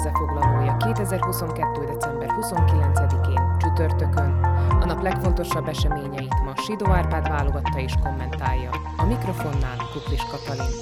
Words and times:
összefoglalója 0.00 0.76
2022. 0.76 1.84
december 1.92 2.28
29-én, 2.40 3.56
csütörtökön. 3.58 4.42
A 4.80 4.84
nap 4.84 5.02
legfontosabb 5.02 5.68
eseményeit 5.68 6.42
ma 6.44 6.52
Sidó 6.56 6.90
Árpád 6.90 7.28
válogatta 7.28 7.80
és 7.80 7.92
kommentálja. 8.02 8.70
A 8.96 9.04
mikrofonnál 9.04 9.76
Kuklis 9.92 10.20
Katalin. 10.30 10.72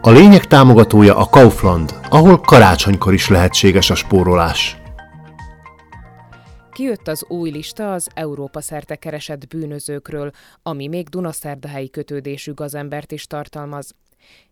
A 0.00 0.10
lényeg 0.10 0.44
támogatója 0.44 1.16
a 1.16 1.26
Kaufland, 1.26 1.94
ahol 2.08 2.40
karácsonykor 2.40 3.12
is 3.12 3.28
lehetséges 3.28 3.90
a 3.90 3.94
spórolás. 3.94 4.80
Kijött 6.72 7.08
az 7.08 7.24
új 7.28 7.50
lista 7.50 7.92
az 7.92 8.08
Európa 8.14 8.60
szerte 8.60 8.96
keresett 8.96 9.48
bűnözőkről, 9.48 10.30
ami 10.62 10.88
még 10.88 11.08
Dunaszerdahelyi 11.08 11.90
kötődésű 11.90 12.54
gazembert 12.54 13.12
is 13.12 13.26
tartalmaz. 13.26 13.94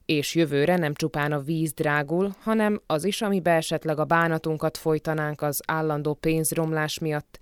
És 0.05 0.35
jövőre 0.35 0.77
nem 0.77 0.95
csupán 0.95 1.33
a 1.33 1.41
víz 1.41 1.73
drágul, 1.73 2.35
hanem 2.41 2.81
az 2.87 3.05
is, 3.05 3.23
amibe 3.23 3.51
esetleg 3.51 3.99
a 3.99 4.05
bánatunkat 4.05 4.77
folytanánk 4.77 5.43
az 5.43 5.61
állandó 5.67 6.15
pénzromlás 6.15 6.99
miatt. 6.99 7.39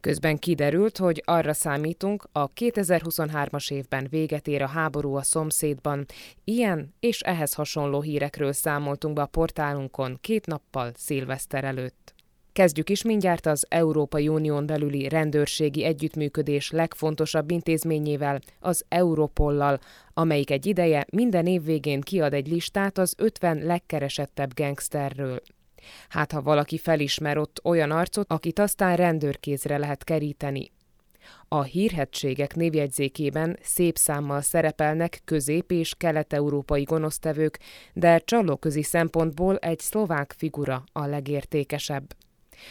Közben 0.00 0.38
kiderült, 0.38 0.98
hogy 0.98 1.22
arra 1.24 1.52
számítunk, 1.52 2.28
a 2.32 2.52
2023-as 2.52 3.72
évben 3.72 4.06
véget 4.10 4.46
ér 4.46 4.62
a 4.62 4.66
háború 4.66 5.14
a 5.14 5.22
szomszédban. 5.22 6.06
Ilyen 6.44 6.94
és 7.00 7.20
ehhez 7.20 7.54
hasonló 7.54 8.00
hírekről 8.00 8.52
számoltunk 8.52 9.14
be 9.14 9.22
a 9.22 9.26
portálunkon 9.26 10.18
két 10.20 10.46
nappal 10.46 10.92
szilveszter 10.94 11.64
előtt. 11.64 12.14
Kezdjük 12.52 12.90
is 12.90 13.02
mindjárt 13.02 13.46
az 13.46 13.66
Európai 13.68 14.28
Unión 14.28 14.66
belüli 14.66 15.08
rendőrségi 15.08 15.84
együttműködés 15.84 16.70
legfontosabb 16.70 17.50
intézményével, 17.50 18.40
az 18.60 18.84
Europollal, 18.88 19.78
amelyik 20.14 20.50
egy 20.50 20.66
ideje 20.66 21.06
minden 21.12 21.46
év 21.46 21.64
végén 21.64 22.00
kiad 22.00 22.34
egy 22.34 22.48
listát 22.48 22.98
az 22.98 23.14
50 23.18 23.58
legkeresettebb 23.58 24.54
gangsterről. 24.54 25.40
Hát 26.08 26.32
ha 26.32 26.42
valaki 26.42 26.78
felismer 26.78 27.38
ott 27.38 27.60
olyan 27.64 27.90
arcot, 27.90 28.32
akit 28.32 28.58
aztán 28.58 28.96
rendőrkézre 28.96 29.78
lehet 29.78 30.04
keríteni. 30.04 30.70
A 31.48 31.62
hírhetségek 31.62 32.54
névjegyzékében 32.54 33.58
szép 33.62 33.96
számmal 33.96 34.40
szerepelnek 34.40 35.20
közép- 35.24 35.70
és 35.70 35.94
kelet-európai 35.96 36.82
gonosztevők, 36.82 37.58
de 37.92 38.18
csalóközi 38.18 38.82
szempontból 38.82 39.56
egy 39.56 39.78
szlovák 39.78 40.34
figura 40.36 40.84
a 40.92 41.06
legértékesebb. 41.06 42.14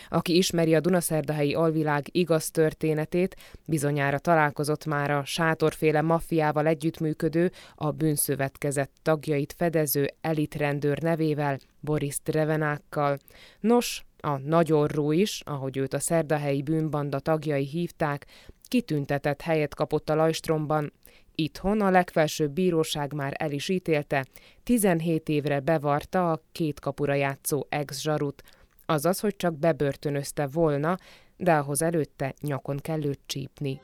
Aki 0.09 0.37
ismeri 0.37 0.75
a 0.75 0.79
Dunaszerdahelyi 0.79 1.53
alvilág 1.53 2.07
igaz 2.11 2.51
történetét, 2.51 3.35
bizonyára 3.65 4.19
találkozott 4.19 4.85
már 4.85 5.11
a 5.11 5.25
sátorféle 5.25 6.01
maffiával 6.01 6.67
együttműködő, 6.67 7.51
a 7.75 7.91
bűnszövetkezet 7.91 8.89
tagjait 9.01 9.53
fedező 9.57 10.09
elitrendőr 10.21 11.01
nevével, 11.01 11.59
Boris 11.79 12.17
Drevenákkal. 12.23 13.17
Nos, 13.59 14.05
a 14.19 14.37
nagyorrú 14.37 15.11
is, 15.11 15.41
ahogy 15.45 15.77
őt 15.77 15.93
a 15.93 15.99
szerdahelyi 15.99 16.61
bűnbanda 16.61 17.19
tagjai 17.19 17.65
hívták, 17.65 18.25
kitüntetett 18.67 19.41
helyet 19.41 19.75
kapott 19.75 20.09
a 20.09 20.15
Lajstromban. 20.15 20.93
Itthon 21.35 21.81
a 21.81 21.89
legfelsőbb 21.89 22.51
bíróság 22.51 23.13
már 23.13 23.33
el 23.37 23.51
is 23.51 23.69
ítélte, 23.69 24.25
17 24.63 25.29
évre 25.29 25.59
bevarta 25.59 26.31
a 26.31 26.41
két 26.51 26.79
kapura 26.79 27.13
játszó 27.13 27.65
ex-zsarut, 27.69 28.43
azaz, 28.89 29.19
hogy 29.19 29.35
csak 29.35 29.59
bebörtönözte 29.59 30.47
volna, 30.47 30.97
de 31.37 31.53
ahhoz 31.53 31.81
előtte 31.81 32.33
nyakon 32.41 32.77
kell 32.77 33.03
őt 33.03 33.19
csípni. 33.25 33.81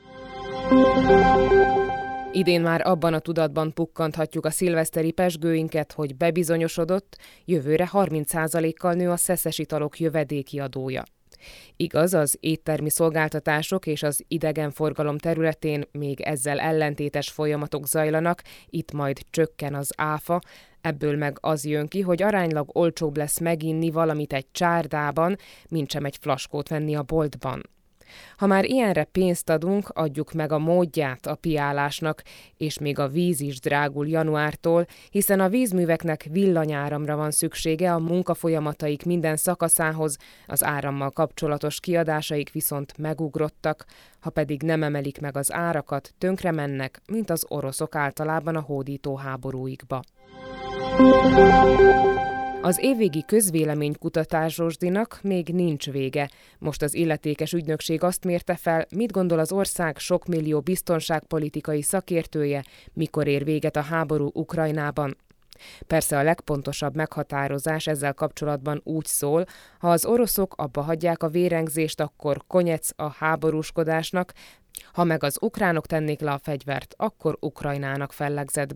Idén 2.32 2.60
már 2.60 2.86
abban 2.86 3.14
a 3.14 3.18
tudatban 3.18 3.72
pukkanthatjuk 3.72 4.44
a 4.44 4.50
szilveszteri 4.50 5.10
pesgőinket, 5.10 5.92
hogy 5.92 6.16
bebizonyosodott, 6.16 7.16
jövőre 7.44 7.88
30%-kal 7.92 8.92
nő 8.92 9.10
a 9.10 9.16
szeszes 9.16 9.58
italok 9.58 10.00
jövedéki 10.00 10.58
adója. 10.58 11.02
Igaz, 11.76 12.14
az 12.14 12.36
éttermi 12.40 12.90
szolgáltatások 12.90 13.86
és 13.86 14.02
az 14.02 14.24
idegenforgalom 14.28 15.18
területén 15.18 15.84
még 15.92 16.20
ezzel 16.20 16.58
ellentétes 16.58 17.30
folyamatok 17.30 17.86
zajlanak, 17.86 18.42
itt 18.66 18.92
majd 18.92 19.20
csökken 19.30 19.74
az 19.74 19.92
áfa, 19.96 20.40
Ebből 20.86 21.16
meg 21.16 21.38
az 21.40 21.64
jön 21.64 21.86
ki, 21.86 22.00
hogy 22.00 22.22
aránylag 22.22 22.76
olcsóbb 22.76 23.16
lesz 23.16 23.40
meginni 23.40 23.90
valamit 23.90 24.32
egy 24.32 24.46
csárdában, 24.52 25.36
mint 25.68 25.90
sem 25.90 26.04
egy 26.04 26.16
flaskót 26.20 26.68
venni 26.68 26.94
a 26.96 27.02
boltban. 27.02 27.62
Ha 28.36 28.46
már 28.46 28.64
ilyenre 28.64 29.04
pénzt 29.04 29.48
adunk, 29.50 29.88
adjuk 29.88 30.32
meg 30.32 30.52
a 30.52 30.58
módját 30.58 31.26
a 31.26 31.34
piálásnak, 31.34 32.22
és 32.56 32.78
még 32.78 32.98
a 32.98 33.08
víz 33.08 33.40
is 33.40 33.60
drágul 33.60 34.08
januártól, 34.08 34.86
hiszen 35.10 35.40
a 35.40 35.48
vízműveknek 35.48 36.26
villanyáramra 36.30 37.16
van 37.16 37.30
szüksége 37.30 37.92
a 37.92 37.98
munkafolyamataik 37.98 39.04
minden 39.04 39.36
szakaszához, 39.36 40.16
az 40.46 40.64
árammal 40.64 41.10
kapcsolatos 41.10 41.80
kiadásaik 41.80 42.52
viszont 42.52 42.98
megugrottak, 42.98 43.84
ha 44.20 44.30
pedig 44.30 44.62
nem 44.62 44.82
emelik 44.82 45.20
meg 45.20 45.36
az 45.36 45.52
árakat, 45.52 46.14
tönkre 46.18 46.50
mennek, 46.50 47.00
mint 47.06 47.30
az 47.30 47.44
oroszok 47.48 47.94
általában 47.94 48.56
a 48.56 48.60
hódító 48.60 49.16
háborúikba. 49.16 50.02
Az 52.60 52.78
évvégi 52.80 53.24
közvéleménykutatás 53.26 54.54
Zsosdinak 54.54 55.18
még 55.22 55.48
nincs 55.48 55.90
vége. 55.90 56.30
Most 56.58 56.82
az 56.82 56.94
illetékes 56.94 57.52
ügynökség 57.52 58.02
azt 58.02 58.24
mérte 58.24 58.56
fel, 58.56 58.86
mit 58.94 59.12
gondol 59.12 59.38
az 59.38 59.52
ország 59.52 59.98
sok 59.98 60.26
millió 60.26 60.60
biztonságpolitikai 60.60 61.82
szakértője, 61.82 62.64
mikor 62.92 63.26
ér 63.26 63.44
véget 63.44 63.76
a 63.76 63.80
háború 63.80 64.30
Ukrajnában. 64.32 65.16
Persze 65.86 66.18
a 66.18 66.22
legpontosabb 66.22 66.94
meghatározás 66.94 67.86
ezzel 67.86 68.14
kapcsolatban 68.14 68.80
úgy 68.84 69.06
szól, 69.06 69.44
ha 69.78 69.90
az 69.90 70.04
oroszok 70.04 70.54
abba 70.56 70.80
hagyják 70.80 71.22
a 71.22 71.28
vérengzést, 71.28 72.00
akkor 72.00 72.42
konyec 72.46 72.90
a 72.96 73.08
háborúskodásnak, 73.10 74.32
ha 74.92 75.04
meg 75.04 75.22
az 75.22 75.38
ukránok 75.40 75.86
tennék 75.86 76.20
le 76.20 76.30
a 76.30 76.38
fegyvert, 76.42 76.94
akkor 76.96 77.36
Ukrajnának 77.40 78.12
fellegzett. 78.12 78.74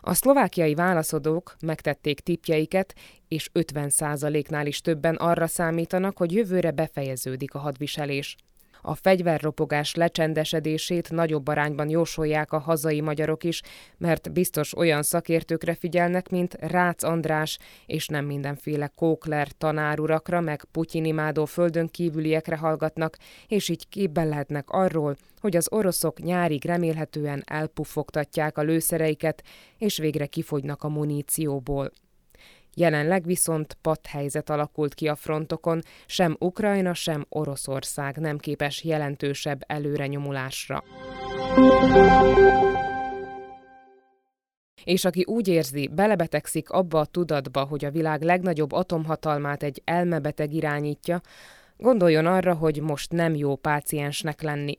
A 0.00 0.14
szlovákiai 0.14 0.74
válaszadók 0.74 1.56
megtették 1.60 2.20
tipjeiket, 2.20 2.94
és 3.28 3.50
50%-nál 3.54 4.66
is 4.66 4.80
többen 4.80 5.14
arra 5.14 5.46
számítanak, 5.46 6.16
hogy 6.16 6.32
jövőre 6.32 6.70
befejeződik 6.70 7.54
a 7.54 7.58
hadviselés. 7.58 8.36
A 8.82 8.94
fegyverropogás 8.94 9.94
lecsendesedését 9.94 11.10
nagyobb 11.10 11.48
arányban 11.48 11.88
jósolják 11.88 12.52
a 12.52 12.58
hazai 12.58 13.00
magyarok 13.00 13.44
is, 13.44 13.62
mert 13.96 14.32
biztos 14.32 14.76
olyan 14.76 15.02
szakértőkre 15.02 15.74
figyelnek, 15.74 16.28
mint 16.28 16.54
Rácz 16.54 17.04
András, 17.04 17.58
és 17.86 18.06
nem 18.06 18.24
mindenféle 18.24 18.92
Kókler 18.94 19.48
tanárurakra, 19.58 20.40
meg 20.40 20.64
Putyin 20.64 21.04
imádó 21.04 21.44
földön 21.44 21.88
kívüliekre 21.88 22.56
hallgatnak, 22.56 23.16
és 23.46 23.68
így 23.68 23.88
képben 23.88 24.28
lehetnek 24.28 24.70
arról, 24.70 25.16
hogy 25.40 25.56
az 25.56 25.72
oroszok 25.72 26.18
nyárig 26.22 26.64
remélhetően 26.64 27.42
elpuffogtatják 27.46 28.58
a 28.58 28.62
lőszereiket, 28.62 29.42
és 29.78 29.98
végre 29.98 30.26
kifogynak 30.26 30.82
a 30.82 30.88
munícióból. 30.88 31.92
Jelenleg 32.78 33.24
viszont 33.24 33.78
helyzet 34.08 34.50
alakult 34.50 34.94
ki 34.94 35.08
a 35.08 35.14
frontokon, 35.14 35.82
sem 36.06 36.36
Ukrajna, 36.38 36.94
sem 36.94 37.26
Oroszország 37.28 38.16
nem 38.16 38.38
képes 38.38 38.84
jelentősebb 38.84 39.60
előrenyomulásra. 39.66 40.84
És 44.84 45.04
aki 45.04 45.24
úgy 45.26 45.48
érzi, 45.48 45.88
belebetegszik 45.88 46.70
abba 46.70 47.00
a 47.00 47.06
tudatba, 47.06 47.64
hogy 47.64 47.84
a 47.84 47.90
világ 47.90 48.22
legnagyobb 48.22 48.72
atomhatalmát 48.72 49.62
egy 49.62 49.82
elmebeteg 49.84 50.52
irányítja, 50.52 51.20
gondoljon 51.76 52.26
arra, 52.26 52.54
hogy 52.54 52.80
most 52.80 53.12
nem 53.12 53.34
jó 53.34 53.56
páciensnek 53.56 54.42
lenni. 54.42 54.74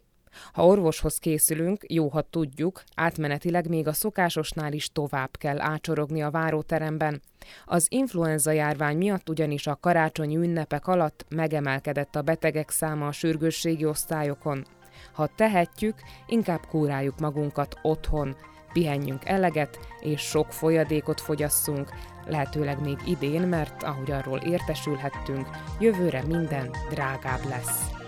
Ha 0.53 0.65
orvoshoz 0.65 1.17
készülünk, 1.17 1.83
jó, 1.87 2.07
ha 2.07 2.21
tudjuk, 2.21 2.83
átmenetileg 2.95 3.69
még 3.69 3.87
a 3.87 3.93
szokásosnál 3.93 4.73
is 4.73 4.91
tovább 4.91 5.37
kell 5.37 5.59
ácsorogni 5.61 6.21
a 6.21 6.31
váróteremben. 6.31 7.21
Az 7.65 7.87
influenza 7.89 8.51
járvány 8.51 8.97
miatt 8.97 9.29
ugyanis 9.29 9.67
a 9.67 9.77
karácsonyi 9.81 10.35
ünnepek 10.35 10.87
alatt 10.87 11.25
megemelkedett 11.29 12.15
a 12.15 12.21
betegek 12.21 12.69
száma 12.69 13.07
a 13.07 13.11
sürgősségi 13.11 13.85
osztályokon. 13.85 14.65
Ha 15.13 15.29
tehetjük, 15.35 15.95
inkább 16.27 16.65
kúráljuk 16.65 17.19
magunkat 17.19 17.77
otthon, 17.81 18.35
pihenjünk 18.73 19.25
eleget, 19.25 19.79
és 20.01 20.21
sok 20.21 20.53
folyadékot 20.53 21.21
fogyasszunk, 21.21 21.89
lehetőleg 22.25 22.81
még 22.81 22.97
idén, 23.05 23.41
mert 23.41 23.83
ahogy 23.83 24.11
arról 24.11 24.39
értesülhettünk, 24.39 25.47
jövőre 25.79 26.23
minden 26.27 26.69
drágább 26.89 27.45
lesz. 27.49 27.98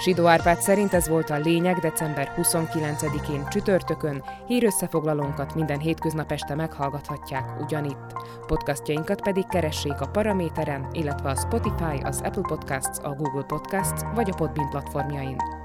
Sidó 0.00 0.26
Árpád 0.26 0.60
szerint 0.60 0.92
ez 0.92 1.08
volt 1.08 1.30
a 1.30 1.38
lényeg 1.38 1.78
december 1.78 2.34
29-én 2.36 3.48
csütörtökön, 3.48 4.24
hírösszefoglalónkat 4.46 5.54
minden 5.54 5.78
hétköznap 5.78 6.32
este 6.32 6.54
meghallgathatják 6.54 7.60
ugyanitt. 7.60 8.12
Podcastjainkat 8.46 9.22
pedig 9.22 9.46
keressék 9.46 10.00
a 10.00 10.06
Paraméteren, 10.06 10.88
illetve 10.92 11.30
a 11.30 11.36
Spotify, 11.36 12.02
az 12.02 12.20
Apple 12.24 12.42
Podcasts, 12.48 12.98
a 13.02 13.14
Google 13.14 13.44
Podcasts 13.44 14.02
vagy 14.14 14.30
a 14.30 14.34
Podbean 14.34 14.70
platformjain. 14.70 15.59